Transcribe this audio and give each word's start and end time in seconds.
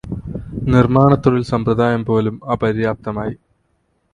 നിർമാണത്തൊഴിൽ 0.67 1.43
സമ്പ്രദായം 1.43 2.05
പോലും 2.05 2.35
അപര്യാപ്തമായി. 2.51 3.35